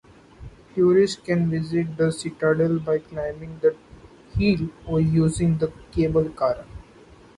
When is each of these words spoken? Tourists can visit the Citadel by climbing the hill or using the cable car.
Tourists 0.73 1.21
can 1.21 1.47
visit 1.51 1.95
the 1.95 2.11
Citadel 2.11 2.79
by 2.79 2.97
climbing 2.97 3.59
the 3.61 3.75
hill 4.35 4.71
or 4.87 4.99
using 4.99 5.59
the 5.59 5.71
cable 5.91 6.27
car. 6.31 6.65